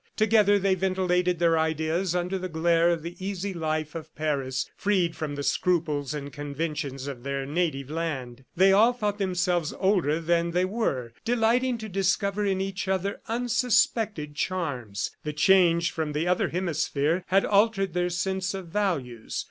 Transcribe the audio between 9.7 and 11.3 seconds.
older than they were,